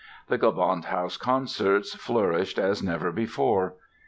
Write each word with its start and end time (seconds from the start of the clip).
The 0.29 0.39
Gewandhaus 0.39 1.15
concerts 1.19 1.93
flourished 1.93 2.57
as 2.57 2.81
never 2.81 3.11
before. 3.11 3.75